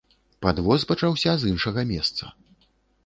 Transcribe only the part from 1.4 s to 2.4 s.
з іншага месца.